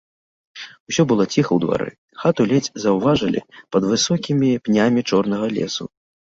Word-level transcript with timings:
Усё 0.91 1.01
было 1.09 1.23
ціха 1.33 1.43
ў 1.53 1.59
двары, 1.65 1.89
хату 2.21 2.41
ледзь 2.53 2.71
заўважылі 2.85 3.45
пад 3.77 3.83
высокімі 3.93 4.49
пнямі 4.71 5.01
чорнага 5.13 5.45
лесу. 5.57 5.83